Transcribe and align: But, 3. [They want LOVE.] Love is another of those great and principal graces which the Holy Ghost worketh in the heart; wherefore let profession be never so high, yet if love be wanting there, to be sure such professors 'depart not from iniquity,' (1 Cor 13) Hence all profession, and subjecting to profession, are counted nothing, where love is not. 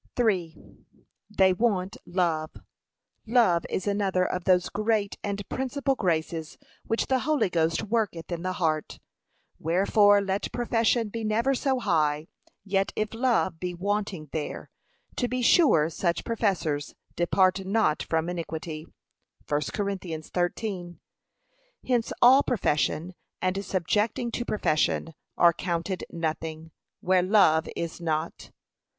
But, 0.15 0.23
3. 0.23 0.55
[They 1.29 1.53
want 1.53 1.95
LOVE.] 2.07 2.55
Love 3.27 3.67
is 3.69 3.85
another 3.85 4.25
of 4.25 4.45
those 4.45 4.69
great 4.69 5.15
and 5.23 5.47
principal 5.47 5.93
graces 5.93 6.57
which 6.87 7.05
the 7.05 7.19
Holy 7.19 7.51
Ghost 7.51 7.83
worketh 7.83 8.31
in 8.31 8.41
the 8.41 8.53
heart; 8.53 8.97
wherefore 9.59 10.19
let 10.19 10.51
profession 10.51 11.09
be 11.09 11.23
never 11.23 11.53
so 11.53 11.77
high, 11.77 12.25
yet 12.65 12.91
if 12.95 13.13
love 13.13 13.59
be 13.59 13.75
wanting 13.75 14.29
there, 14.31 14.71
to 15.17 15.27
be 15.27 15.43
sure 15.43 15.87
such 15.91 16.25
professors 16.25 16.95
'depart 17.15 17.63
not 17.63 18.01
from 18.01 18.27
iniquity,' 18.27 18.87
(1 19.47 19.61
Cor 19.71 19.95
13) 19.95 20.99
Hence 21.87 22.11
all 22.23 22.41
profession, 22.41 23.13
and 23.39 23.63
subjecting 23.63 24.31
to 24.31 24.45
profession, 24.45 25.13
are 25.37 25.53
counted 25.53 26.03
nothing, 26.09 26.71
where 27.01 27.21
love 27.21 27.69
is 27.75 28.01
not. 28.01 28.49